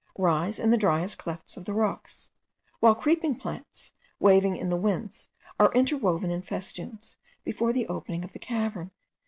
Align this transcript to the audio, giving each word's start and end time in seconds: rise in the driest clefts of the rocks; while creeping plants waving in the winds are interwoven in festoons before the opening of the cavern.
rise 0.17 0.59
in 0.59 0.71
the 0.71 0.77
driest 0.79 1.19
clefts 1.19 1.57
of 1.57 1.65
the 1.65 1.73
rocks; 1.75 2.31
while 2.79 2.95
creeping 2.95 3.35
plants 3.35 3.91
waving 4.19 4.57
in 4.57 4.71
the 4.71 4.75
winds 4.75 5.29
are 5.59 5.71
interwoven 5.73 6.31
in 6.31 6.41
festoons 6.41 7.17
before 7.43 7.71
the 7.71 7.85
opening 7.87 8.23
of 8.23 8.33
the 8.33 8.39
cavern. 8.39 8.89